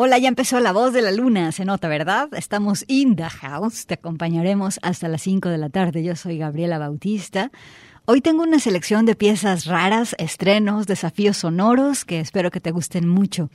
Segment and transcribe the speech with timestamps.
[0.00, 2.28] Hola, ya empezó la voz de la luna, se nota, ¿verdad?
[2.34, 6.04] Estamos in the house, te acompañaremos hasta las 5 de la tarde.
[6.04, 7.50] Yo soy Gabriela Bautista.
[8.04, 13.08] Hoy tengo una selección de piezas raras, estrenos, desafíos sonoros que espero que te gusten
[13.08, 13.50] mucho.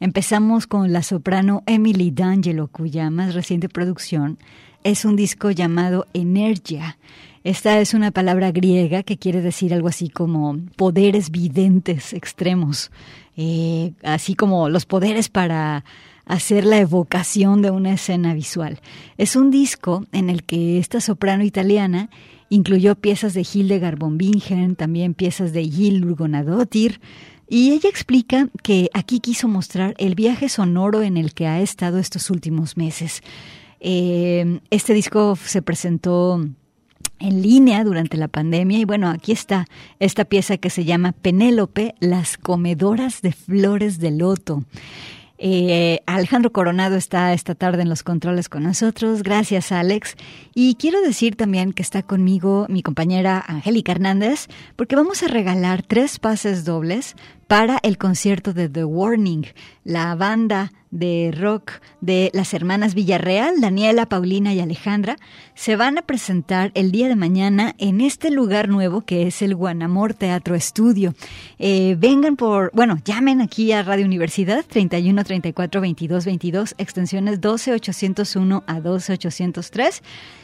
[0.00, 4.38] Empezamos con la soprano Emily D'Angelo, cuya más reciente producción
[4.84, 6.96] es un disco llamado Energia.
[7.44, 12.90] Esta es una palabra griega que quiere decir algo así como poderes videntes extremos,
[13.36, 15.84] eh, así como los poderes para
[16.24, 18.80] hacer la evocación de una escena visual.
[19.18, 22.10] Es un disco en el que esta soprano italiana
[22.52, 27.00] Incluyó piezas de Hildegard von Bingen, también piezas de Gil Urgonadotir,
[27.48, 31.98] y ella explica que aquí quiso mostrar el viaje sonoro en el que ha estado
[31.98, 33.22] estos últimos meses.
[33.80, 36.46] Eh, este disco se presentó
[37.22, 39.66] en línea durante la pandemia y bueno, aquí está
[39.98, 44.64] esta pieza que se llama Penélope, las comedoras de flores de loto.
[45.44, 49.24] Eh, Alejandro Coronado está esta tarde en los controles con nosotros.
[49.24, 50.14] Gracias, Alex.
[50.54, 54.46] Y quiero decir también que está conmigo mi compañera Angélica Hernández,
[54.76, 57.16] porque vamos a regalar tres pases dobles
[57.52, 59.44] para el concierto de The Warning,
[59.84, 65.18] la banda de rock de las hermanas Villarreal, Daniela, Paulina y Alejandra,
[65.54, 69.54] se van a presentar el día de mañana en este lugar nuevo que es el
[69.54, 71.12] Guanamor Teatro Estudio.
[71.58, 77.74] Eh, vengan por, bueno, llamen aquí a Radio Universidad 31 34 22 22, extensiones 12
[77.74, 80.02] 801 a 12 803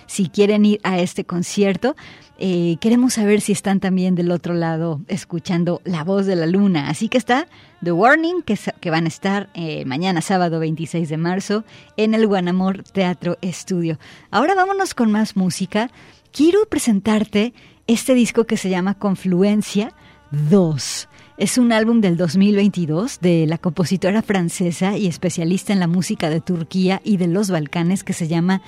[0.09, 1.95] si quieren ir a este concierto.
[2.41, 6.89] Eh, queremos saber si están también del otro lado escuchando La Voz de la Luna.
[6.89, 7.47] Así que está
[7.85, 11.65] The Warning, que, van a estar eh, mañana sábado 26 de marzo
[11.97, 13.99] en el Guanamor Teatro Estudio.
[14.31, 15.91] Ahora vámonos con más música.
[16.33, 17.55] Quiero presentarte
[17.87, 19.93] este disco que se llama Confluencia
[20.31, 21.09] 2.
[21.39, 26.41] Es un álbum del 2022 de la compositora francesa y especialista en la música de
[26.41, 28.61] Turquía y de los Balcanes que se llama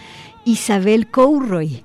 [0.45, 1.85] Isabel Kourroy.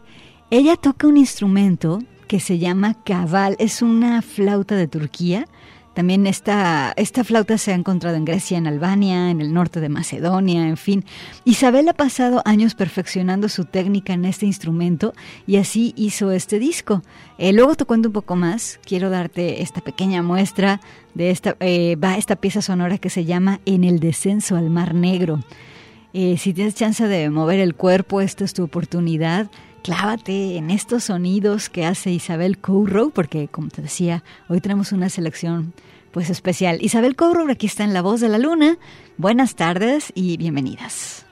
[0.51, 5.47] Ella toca un instrumento que se llama cabal, es una flauta de Turquía
[5.95, 9.87] también esta, esta flauta se ha encontrado en Grecia, en Albania, en el norte de
[9.87, 11.05] Macedonia, en fin.
[11.45, 15.13] Isabel ha pasado años perfeccionando su técnica en este instrumento
[15.47, 17.01] y así hizo este disco.
[17.37, 18.77] Eh, luego te cuento un poco más.
[18.85, 20.81] Quiero darte esta pequeña muestra
[21.13, 24.93] de esta, eh, va esta pieza sonora que se llama En el descenso al Mar
[24.93, 25.39] Negro.
[26.11, 29.49] Eh, si tienes chance de mover el cuerpo, esta es tu oportunidad
[29.85, 35.09] clávate en estos sonidos que hace Isabel Courrow, porque como te decía, hoy tenemos una
[35.09, 35.73] selección
[36.11, 36.79] pues especial.
[36.81, 38.79] Isabel Courrow aquí está en La Voz de la Luna.
[39.17, 41.24] Buenas tardes y bienvenidas.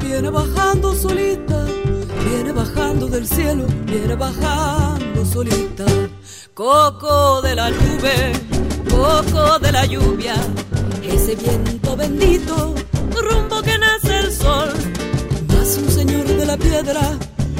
[0.00, 1.66] Viene bajando solita.
[2.28, 5.86] Viene bajando del cielo, viene bajando solita.
[6.54, 8.32] Coco de la nube,
[8.88, 10.34] coco de la lluvia.
[11.02, 12.74] Ese viento bendito,
[13.14, 14.72] rumbo que nace el sol.
[15.48, 17.18] Nace un señor de la piedra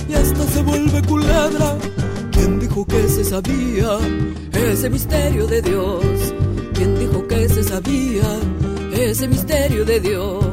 [0.09, 1.77] y hasta se vuelve culebra.
[2.33, 3.99] ¿Quién dijo que se sabía
[4.53, 6.05] ese misterio de Dios?
[6.75, 8.29] ¿Quién dijo que se sabía
[8.93, 10.45] ese misterio de Dios?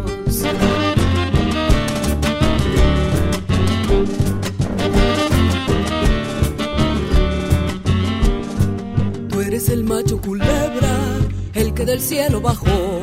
[9.58, 11.18] Eres el macho culebra,
[11.56, 13.02] el que del cielo bajó.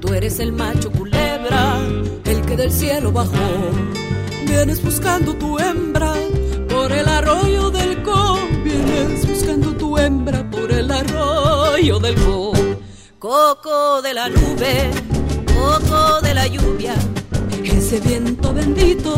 [0.00, 1.78] Tú eres el macho culebra,
[2.24, 3.46] el que del cielo bajó.
[4.48, 6.12] Vienes buscando tu hembra
[6.68, 8.36] por el arroyo del Co.
[8.64, 12.52] Vienes buscando tu hembra por el arroyo del Co.
[13.20, 14.90] Coco de la nube,
[15.54, 16.96] coco de la lluvia.
[17.62, 19.14] Ese viento bendito,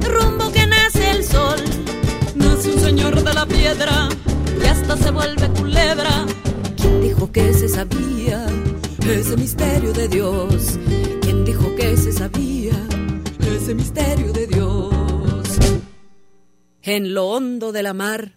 [0.00, 1.62] rumbo que nace el sol.
[2.34, 4.08] Nace un señor de la piedra
[4.94, 6.26] se vuelve culebra.
[6.76, 8.46] ¿Quién dijo que se sabía
[9.00, 10.78] ese misterio de Dios?
[11.22, 12.74] ¿Quién dijo que se sabía
[13.40, 15.48] ese misterio de Dios?
[16.82, 18.34] En lo hondo de la mar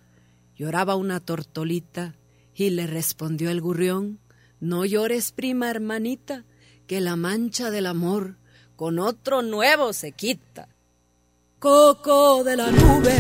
[0.56, 2.16] lloraba una tortolita
[2.56, 4.20] y le respondió el gurrión,
[4.60, 6.46] no llores prima hermanita,
[6.88, 8.38] que la mancha del amor
[8.76, 10.68] con otro nuevo se quita.
[11.60, 13.18] Coco de la nube,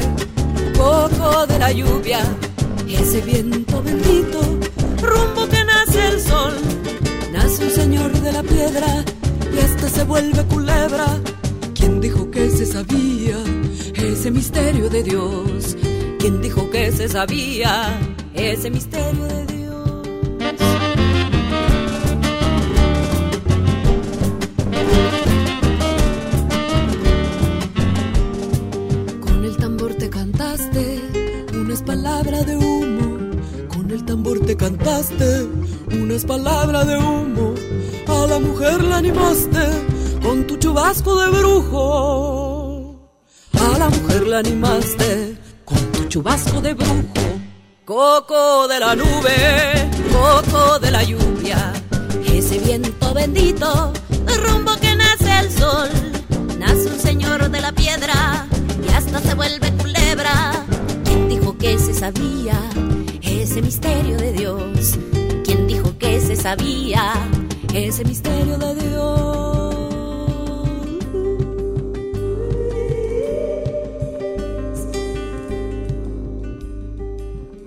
[0.76, 2.22] coco de la lluvia,
[2.96, 4.42] ese viento bendito,
[5.02, 6.54] rumbo que nace el sol.
[7.32, 9.06] Nace un señor de la piedra
[9.54, 11.20] y hasta se vuelve culebra.
[11.74, 13.38] ¿Quién dijo que se sabía
[13.94, 15.78] ese misterio de Dios?
[16.20, 18.00] ¿Quién dijo que se sabía
[18.34, 19.59] ese misterio de Dios?
[34.60, 35.48] Cantaste
[35.92, 37.56] unas palabras de humo.
[38.08, 39.66] A la mujer la animaste
[40.22, 43.00] con tu chubasco de brujo.
[43.54, 47.26] A la mujer la animaste con tu chubasco de brujo.
[47.86, 51.74] Coco de la nube, coco de la lluvia.
[52.26, 53.94] Ese viento bendito,
[54.46, 55.90] rumbo que nace el sol.
[56.60, 58.46] Nace un señor de la piedra
[58.86, 60.66] y hasta se vuelve culebra.
[61.06, 62.60] ¿Quién dijo que se sabía
[63.60, 65.00] ese misterio de Dios?
[65.44, 67.14] ¿Quién dijo que se sabía
[67.74, 69.76] ese misterio de Dios?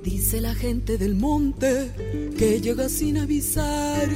[0.03, 1.91] Dice la gente del monte
[2.39, 4.09] que llega sin avisar.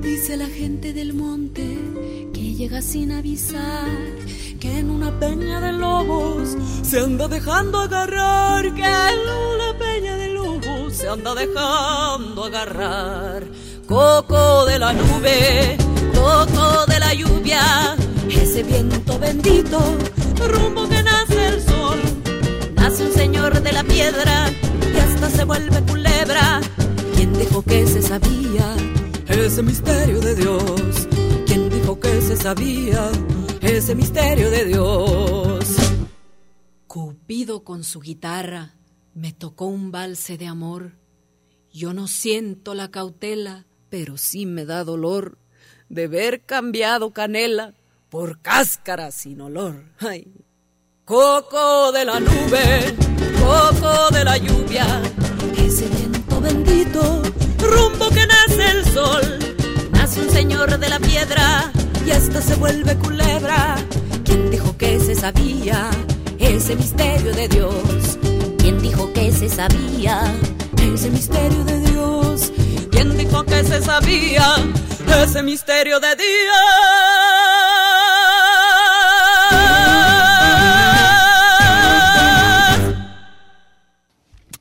[0.00, 1.78] Dice la gente del monte
[2.34, 3.88] que llega sin avisar.
[4.58, 8.74] Que en una peña de lobos se anda dejando agarrar.
[8.74, 9.41] Que en
[11.02, 13.44] se anda dejando agarrar.
[13.88, 15.76] Coco de la nube,
[16.14, 17.96] coco de la lluvia.
[18.30, 19.80] Ese viento bendito,
[20.46, 21.98] rumbo que nace el sol.
[22.76, 24.48] Nace un señor de la piedra
[24.94, 26.60] y hasta se vuelve culebra.
[27.16, 28.76] ¿Quién dijo que se sabía
[29.26, 31.08] ese misterio de Dios?
[31.46, 33.10] ¿Quién dijo que se sabía
[33.60, 35.64] ese misterio de Dios?
[36.86, 38.76] Cupido con su guitarra
[39.14, 40.92] me tocó un valse de amor.
[41.72, 45.38] Yo no siento la cautela, pero sí me da dolor
[45.88, 47.74] de ver cambiado canela
[48.08, 49.84] por cáscara sin olor.
[49.98, 50.32] Ay,
[51.04, 52.94] Coco de la nube,
[53.40, 55.02] coco de la lluvia,
[55.58, 57.22] ese viento bendito,
[57.58, 59.38] rumbo que nace el sol.
[59.92, 61.72] Nace un señor de la piedra
[62.06, 63.76] y hasta se vuelve culebra.
[64.24, 65.90] ¿Quién dijo que se sabía
[66.38, 68.18] ese misterio de Dios?
[68.62, 70.22] ¿Quién dijo que se sabía
[70.94, 72.52] ese misterio de Dios?
[72.92, 74.54] ¿Quién dijo que se sabía
[75.24, 76.26] ese misterio de Dios?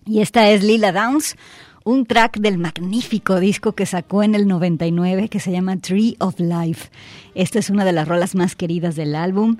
[0.07, 1.35] Y esta es Lila Downs,
[1.83, 6.39] un track del magnífico disco que sacó en el 99 que se llama Tree of
[6.39, 6.89] Life.
[7.33, 9.57] Esta es una de las rolas más queridas del álbum.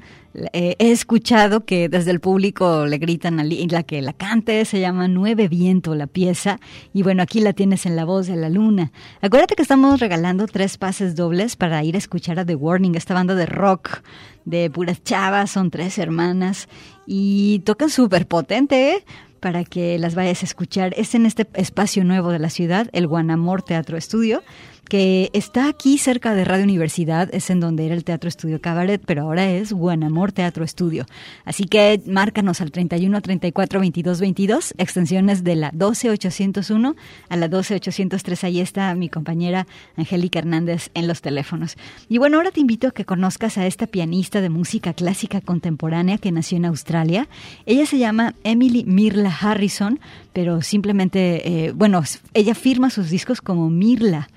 [0.54, 4.80] Eh, he escuchado que desde el público le gritan a la que la cante, se
[4.80, 6.60] llama Nueve Viento la pieza,
[6.94, 8.92] y bueno, aquí la tienes en la voz de la luna.
[9.22, 13.14] Acuérdate que estamos regalando tres pases dobles para ir a escuchar a The Warning, esta
[13.14, 14.02] banda de rock
[14.46, 16.68] de puras chavas, son tres hermanas,
[17.06, 19.06] y tocan súper potente, ¿eh?
[19.42, 20.94] Para que las vayas a escuchar.
[20.96, 24.44] Es en este espacio nuevo de la ciudad, el Guanamor Teatro Estudio
[24.92, 29.02] que está aquí cerca de Radio Universidad, es en donde era el Teatro Estudio Cabaret,
[29.06, 31.06] pero ahora es Guanamor Teatro Estudio.
[31.46, 36.98] Así que márcanos al 31 34 22 22, extensiones de la 12801
[37.30, 38.44] a la 12803.
[38.44, 41.78] Ahí está mi compañera Angélica Hernández en los teléfonos.
[42.10, 46.18] Y bueno, ahora te invito a que conozcas a esta pianista de música clásica contemporánea
[46.18, 47.30] que nació en Australia.
[47.66, 50.02] Ella se llama Emily Mirla Harrison,
[50.34, 54.28] pero simplemente, eh, bueno, ella firma sus discos como Mirla.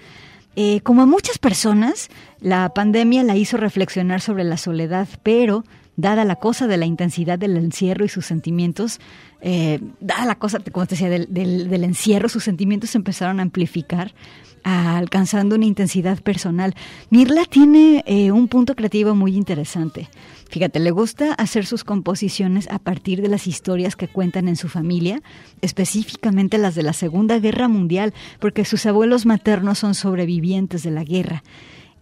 [0.57, 5.65] Eh, como a muchas personas, la pandemia la hizo reflexionar sobre la soledad, pero
[5.97, 9.01] dada la cosa de la intensidad del encierro y sus sentimientos,
[9.41, 14.15] eh, dada la cosa, como te decía, del, del, encierro, sus sentimientos empezaron a amplificar,
[14.63, 16.75] alcanzando una intensidad personal.
[17.11, 20.09] Mirla tiene eh, un punto creativo muy interesante.
[20.49, 24.69] Fíjate, le gusta hacer sus composiciones a partir de las historias que cuentan en su
[24.69, 25.21] familia,
[25.61, 31.05] específicamente las de la Segunda Guerra Mundial, porque sus abuelos maternos son sobrevivientes de la
[31.05, 31.43] guerra.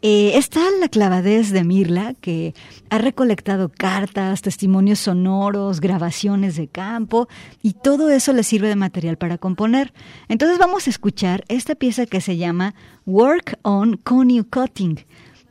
[0.05, 2.55] Eh, está la clavadez de Mirla, que
[2.91, 7.29] ha recolectado cartas, testimonios sonoros, grabaciones de campo,
[7.62, 9.95] y todo eso le sirve de material para componer.
[10.29, 12.75] Entonces vamos a escuchar esta pieza que se llama
[13.07, 15.05] Work on Connie Cutting.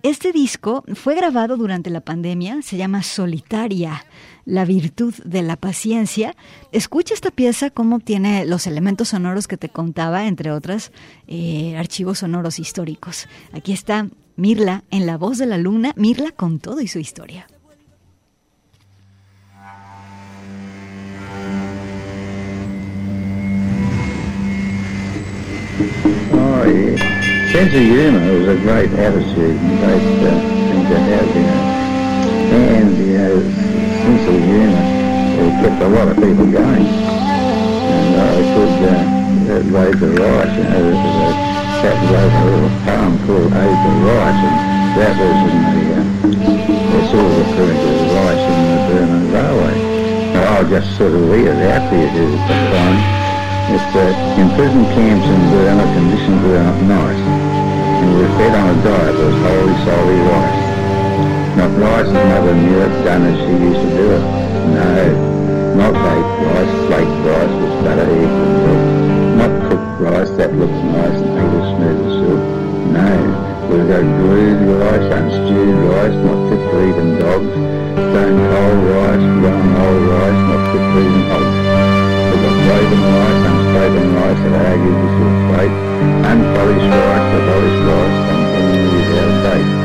[0.04, 4.04] Este disco fue grabado durante la pandemia, se llama Solitaria,
[4.46, 6.36] la virtud de la paciencia.
[6.72, 10.92] Escucha esta pieza, cómo tiene los elementos sonoros que te contaba, entre otras,
[11.28, 13.28] eh, archivos sonoros históricos.
[13.54, 14.10] Aquí está
[14.42, 17.46] Mirla en la voz de la luna, Mirla con todo y su historia.
[26.34, 26.66] Oh,
[27.52, 30.34] sense of humour was a great attitude and great uh,
[30.72, 31.70] thing to have, you know.
[32.52, 33.42] And, you know,
[34.02, 34.86] sense of humour
[35.38, 36.88] it kept a lot of people going.
[37.94, 42.30] And I could uh, raise the rice, you know, there was chap
[42.62, 44.58] a poem called to Rice, and
[45.02, 46.06] that was in the, uh,
[46.94, 49.76] it's all referring to the rice in the Burma Railway.
[50.34, 53.02] Now, I'll just sort of read it out you to define.
[53.74, 57.18] It's uh, in prison camps in Burma, conditions were not nice.
[57.18, 60.62] And we were fed on a diet that was wholly solely rice.
[61.58, 64.24] Not rice as mother knew it, done as she used to do it.
[64.70, 69.11] No, not baked rice, flaked rice with butter, eggs and milk.
[70.02, 72.42] Rice that looks nice and people smooth as silk.
[72.90, 73.14] No,
[73.70, 77.54] we've got brewed rice, unstewed rice, not fit for even dogs.
[78.10, 81.54] Stone cold rice, young old rice, not fit for even hogs
[82.34, 85.78] We've got woven rice, unspoken rice that argued with your fate,
[86.34, 89.76] unpolished rice, the polished rice, continually without taste.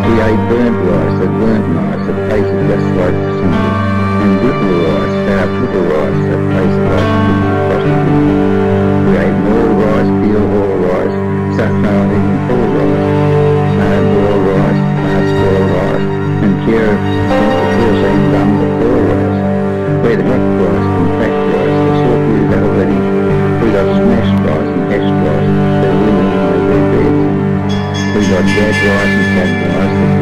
[0.00, 3.78] We ate burnt rice that weren't nice, that tasted just like cinders,
[4.16, 7.28] and brittle rice, sharp brittle rice that tasted like
[7.68, 8.48] frosted
[9.06, 9.57] We ate more
[9.88, 11.12] right, feel all right,
[11.56, 12.96] sat down in all right,
[13.78, 16.04] mad all right, past all right,
[16.44, 16.92] and here
[17.28, 17.40] the
[17.74, 19.36] course ain't done before right.
[20.02, 22.98] Where the hot and crack right, the sort we've already,
[23.60, 25.48] we got smashed right and hashed right,
[25.80, 27.20] the women and the red beds,
[28.14, 30.17] we got dead right and cat right,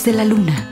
[0.00, 0.71] de la luna.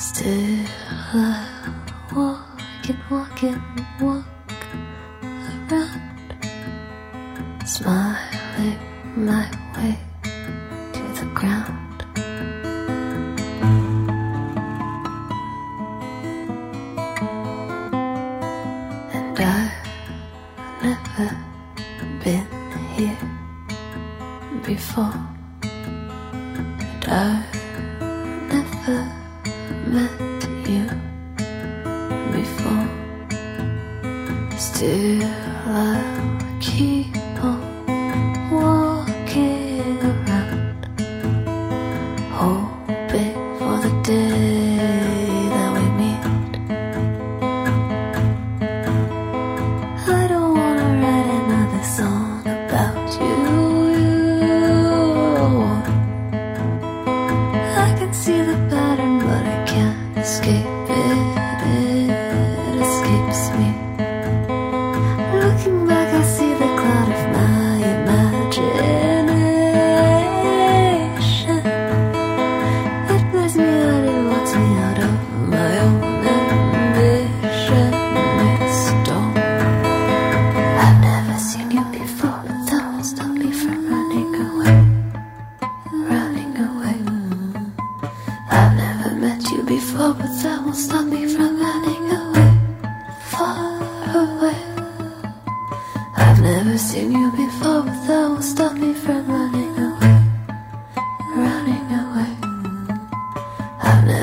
[0.00, 0.64] Still
[1.12, 1.44] I
[2.16, 3.60] walk and walk and
[4.00, 4.24] walk
[5.70, 6.38] around,
[7.66, 8.78] smiling
[9.14, 10.09] my way.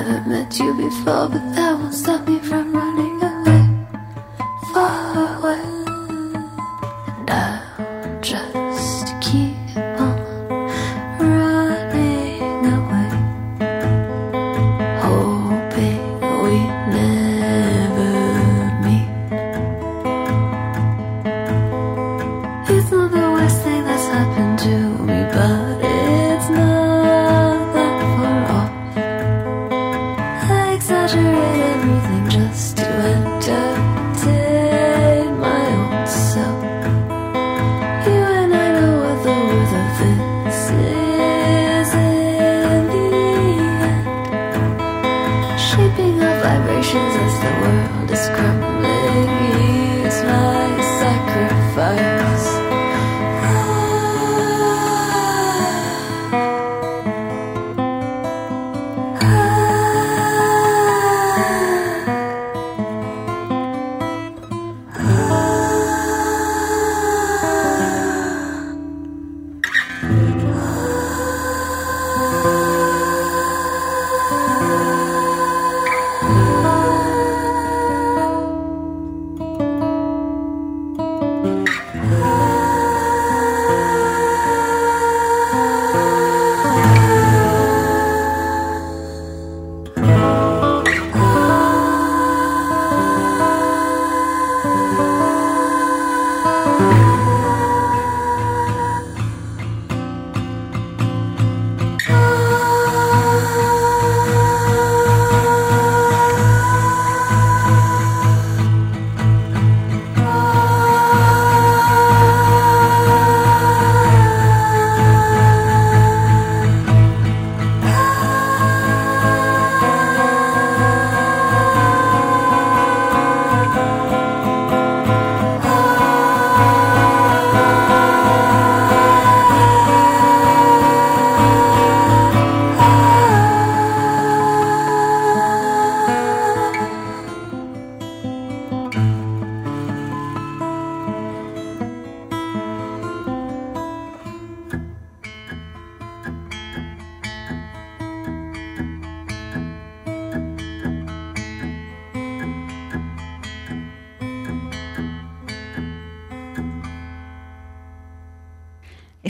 [0.07, 3.06] Never met you before, but that won't stop me from running.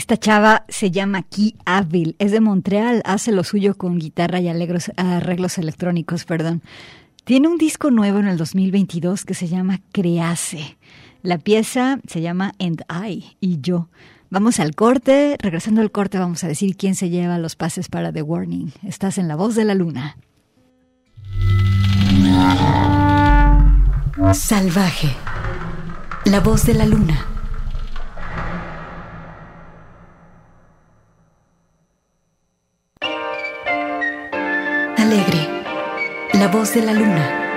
[0.08, 4.48] Esta chava se llama Key Avil, es de Montreal, hace lo suyo con guitarra y
[4.48, 6.62] arreglos electrónicos, perdón.
[7.24, 10.78] Tiene un disco nuevo en el 2022 que se llama Crease.
[11.20, 13.90] La pieza se llama And I y yo.
[14.30, 15.36] Vamos al corte.
[15.40, 18.72] Regresando al corte vamos a decir quién se lleva los pases para The Warning.
[18.84, 20.16] Estás en La Voz de la Luna.
[24.32, 25.14] Salvaje.
[26.24, 27.37] La Voz de la Luna.
[35.08, 35.48] Alegre.
[36.34, 37.47] La Voz de la Luna.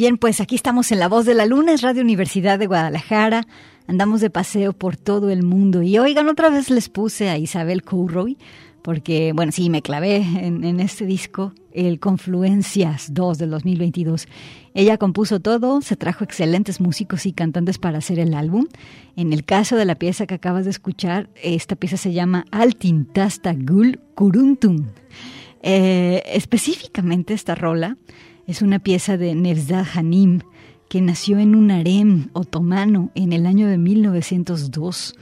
[0.00, 3.46] Bien, pues aquí estamos en La Voz de la Luna, es Radio Universidad de Guadalajara.
[3.86, 7.82] Andamos de paseo por todo el mundo y oigan, otra vez les puse a Isabel
[7.82, 8.38] Courroy,
[8.80, 14.26] porque, bueno, sí, me clavé en, en este disco, el Confluencias 2 del 2022.
[14.72, 18.68] Ella compuso todo, se trajo excelentes músicos y cantantes para hacer el álbum.
[19.16, 23.52] En el caso de la pieza que acabas de escuchar, esta pieza se llama Altintasta
[23.52, 24.86] Gul Kuruntum.
[25.62, 27.98] Eh, específicamente esta rola
[28.50, 30.40] es una pieza de Nevzat Hanim,
[30.88, 35.14] que nació en un harem otomano en el año de 1902.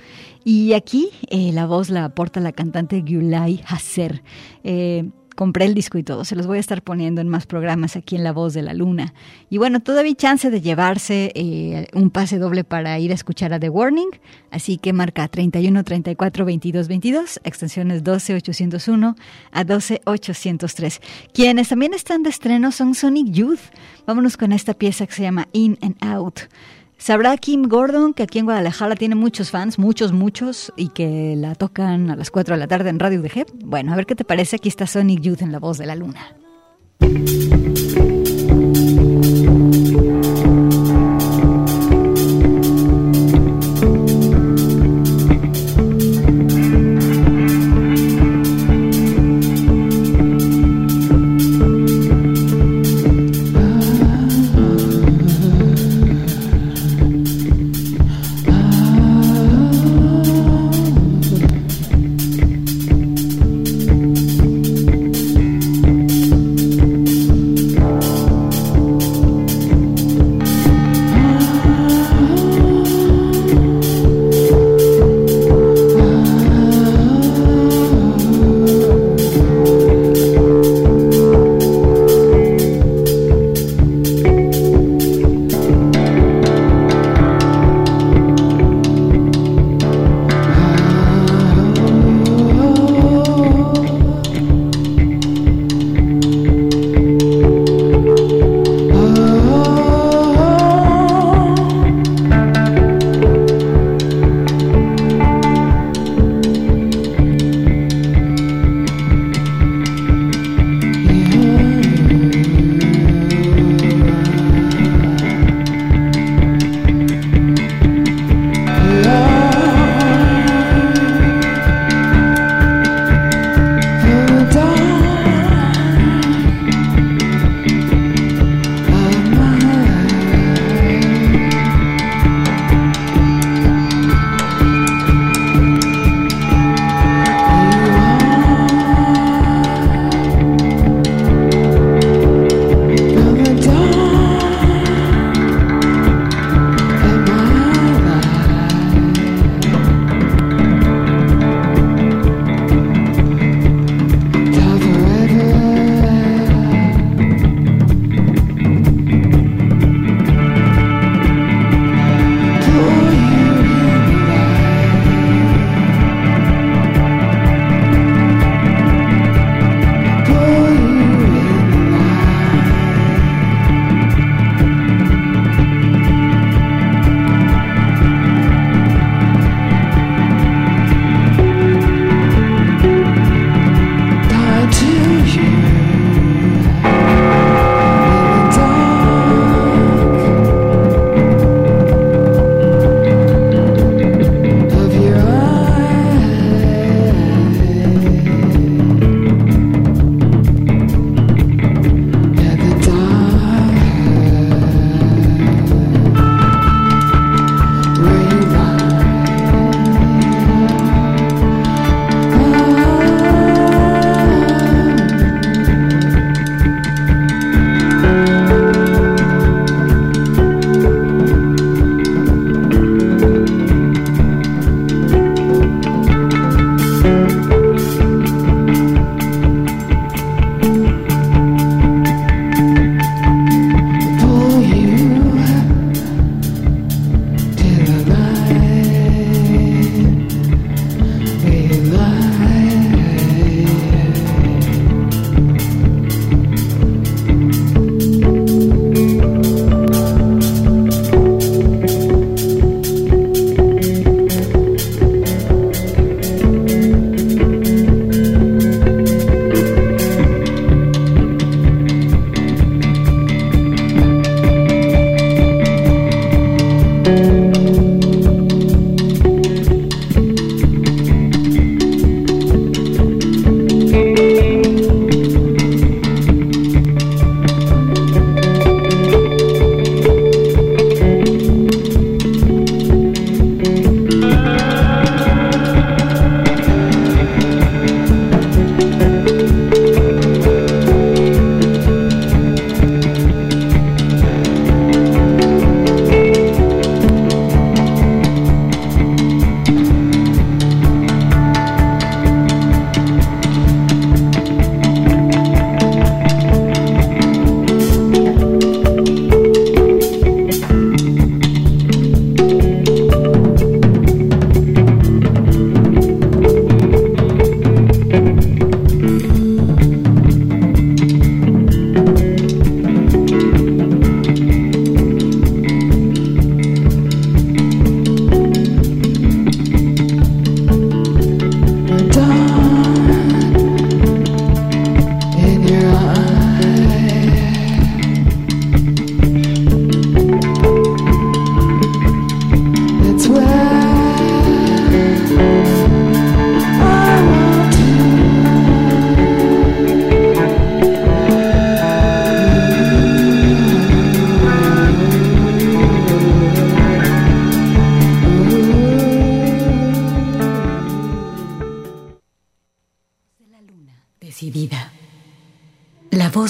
[0.44, 4.22] Y aquí eh, la voz la aporta la cantante Gulay Hasser.
[4.64, 6.24] Eh, compré el disco y todo.
[6.24, 8.74] Se los voy a estar poniendo en más programas aquí en La Voz de la
[8.74, 9.14] Luna.
[9.48, 13.60] Y bueno, todavía chance de llevarse eh, un pase doble para ir a escuchar a
[13.60, 14.08] The Warning.
[14.50, 19.14] Así que marca 31 34 22 22, extensiones 12 801
[19.52, 21.00] a 12 803.
[21.32, 23.60] Quienes también están de estreno son Sonic Youth.
[24.08, 26.48] Vámonos con esta pieza que se llama In and Out.
[26.98, 31.54] Sabrá Kim Gordon que aquí en Guadalajara tiene muchos fans, muchos, muchos, y que la
[31.54, 33.46] tocan a las 4 de la tarde en Radio UDG.
[33.64, 34.56] Bueno, a ver qué te parece.
[34.56, 36.34] Aquí está Sonic Youth en La Voz de la Luna.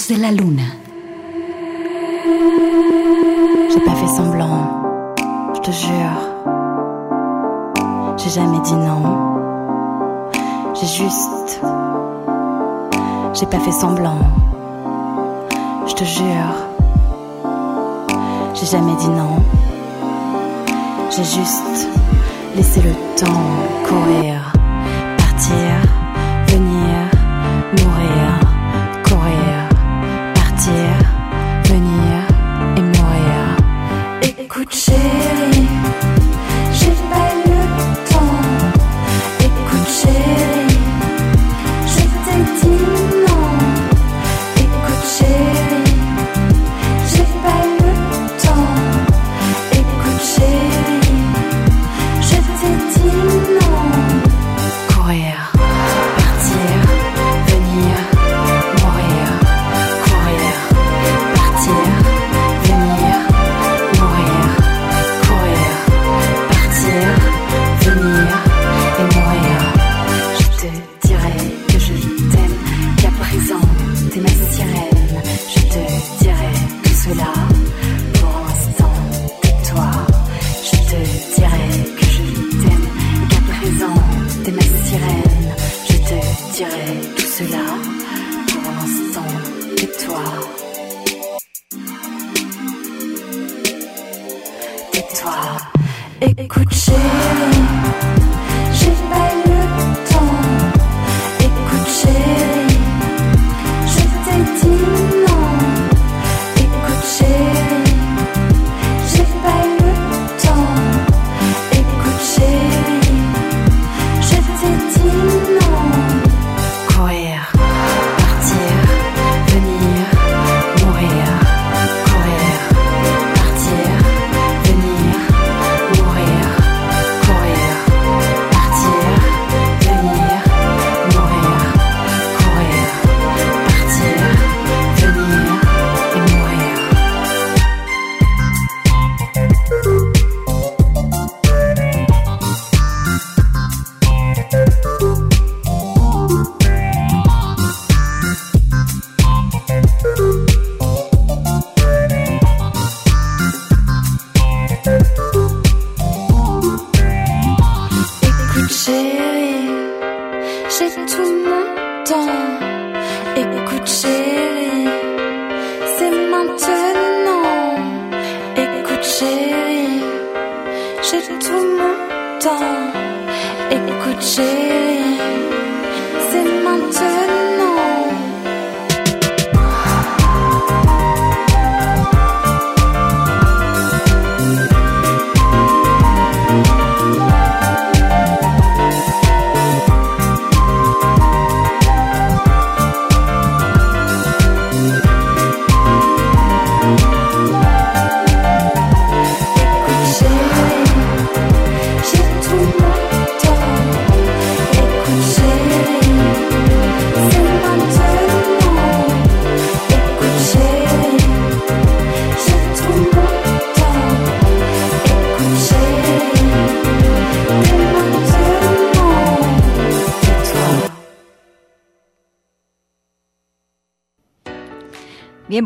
[0.07, 0.78] De la luna.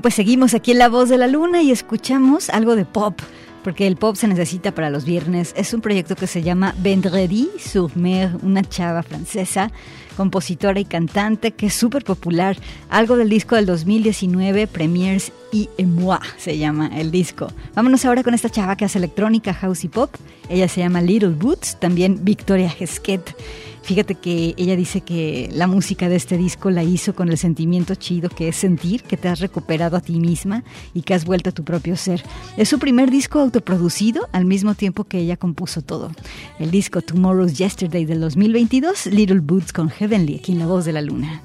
[0.03, 3.17] Pues seguimos aquí en La Voz de la Luna y escuchamos algo de pop,
[3.63, 5.53] porque el pop se necesita para los viernes.
[5.55, 9.71] Es un proyecto que se llama Vendredi sur Mer, una chava francesa,
[10.17, 12.57] compositora y cantante que es súper popular.
[12.89, 17.47] Algo del disco del 2019, Premiers y Moi se llama el disco.
[17.73, 20.13] Vámonos ahora con esta chava que hace electrónica, house y pop.
[20.49, 23.37] Ella se llama Little Boots, también Victoria Gesquet.
[23.83, 27.95] Fíjate que ella dice que la música de este disco la hizo con el sentimiento
[27.95, 30.63] chido que es sentir que te has recuperado a ti misma
[30.93, 32.23] y que has vuelto a tu propio ser.
[32.55, 36.11] Es su primer disco autoproducido al mismo tiempo que ella compuso todo.
[36.59, 40.93] El disco Tomorrow's Yesterday del 2022, Little Boots con Heavenly, aquí en La Voz de
[40.93, 41.41] la Luna.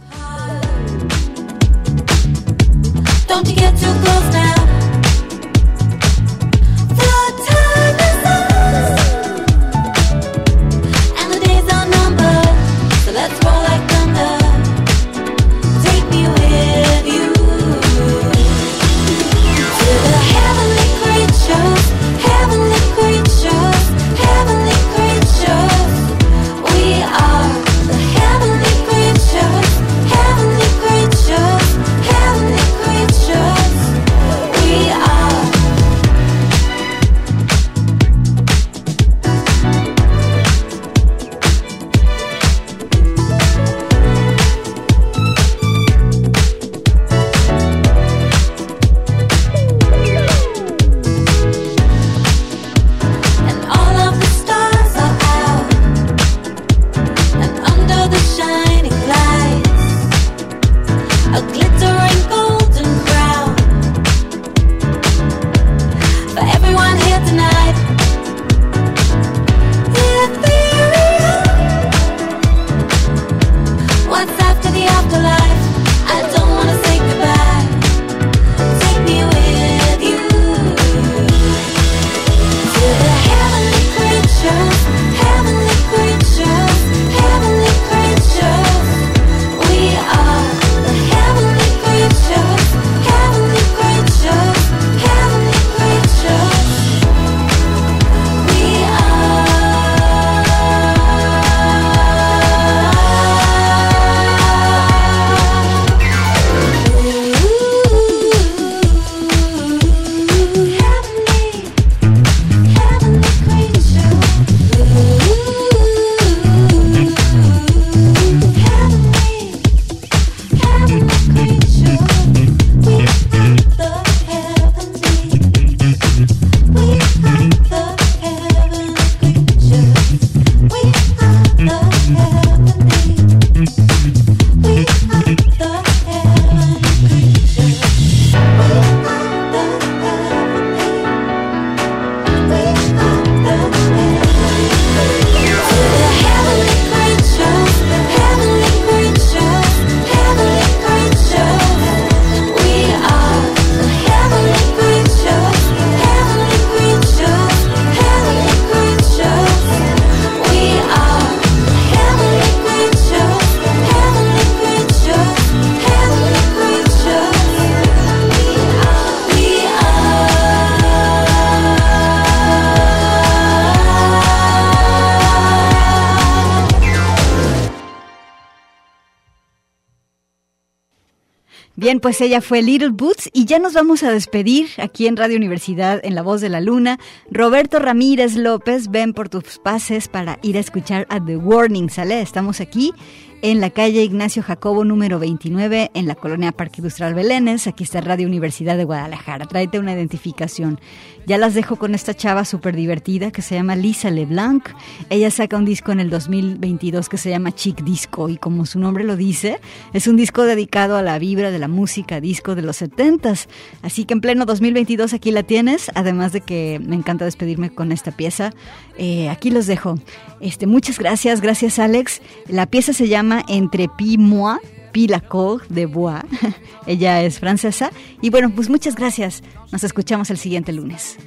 [182.01, 186.01] Pues ella fue Little Boots y ya nos vamos a despedir aquí en Radio Universidad
[186.05, 186.99] en La Voz de la Luna.
[187.31, 192.21] Roberto Ramírez López, ven por tus pases para ir a escuchar a The Warning, ¿sale?
[192.21, 192.93] Estamos aquí
[193.41, 197.67] en la calle Ignacio Jacobo número 29 en la colonia Parque Industrial Belénes.
[197.67, 199.47] Aquí está Radio Universidad de Guadalajara.
[199.47, 200.81] Tráete una identificación.
[201.27, 204.71] Ya las dejo con esta chava súper divertida que se llama Lisa LeBlanc.
[205.11, 208.81] Ella saca un disco en el 2022 que se llama Chic Disco y como su
[208.81, 209.61] nombre lo dice,
[209.93, 213.47] es un disco dedicado a la vibra de la música disco de los 70s.
[213.83, 217.93] Así que en pleno 2022 aquí la tienes, además de que me encanta despedirme con
[217.93, 218.53] esta pieza.
[218.97, 219.97] Eh, aquí los dejo.
[220.41, 222.23] Este, muchas gracias, gracias Alex.
[222.49, 224.59] La pieza se llama Entre Pi Moi.
[224.93, 226.25] Pilaco de Bois.
[226.87, 227.91] Ella es francesa.
[228.21, 229.43] Y bueno, pues muchas gracias.
[229.71, 231.19] Nos escuchamos el siguiente lunes.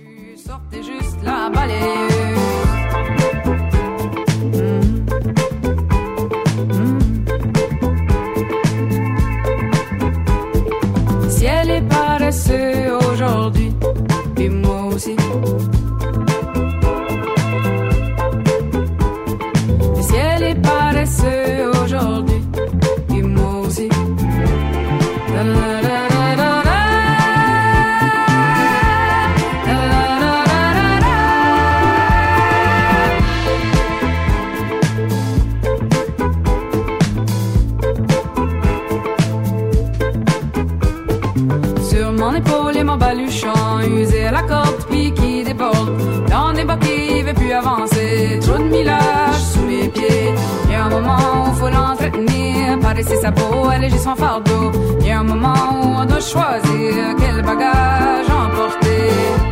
[4.54, 4.82] Mm.
[6.78, 7.02] Mm.
[11.30, 13.72] Ciel est paresseux aujourd'hui,
[14.38, 15.16] et moi aussi.
[52.92, 54.72] Paresser sa peau, alléger son fardeau.
[55.02, 59.51] Y a un moment où on doit choisir quel bagage emporter.